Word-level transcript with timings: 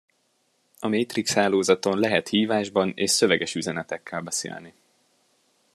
A 0.79 0.87
Matrix 0.87 1.33
hálózaton 1.33 1.99
lehet 1.99 2.27
hívásban, 2.27 2.93
és 2.95 3.11
szöveges 3.11 3.55
üzenetekkel 3.55 4.21
beszélni. 4.21 4.73